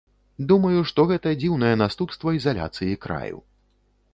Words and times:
Думаю, 0.51 0.79
што 0.91 1.03
гэта 1.11 1.33
дзіўнае 1.43 1.71
наступства 1.83 2.33
ізаляцыі 2.39 2.99
краю. 3.05 3.37